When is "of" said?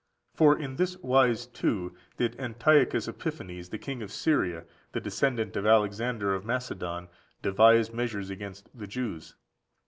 4.01-4.11, 5.55-5.67, 6.33-6.43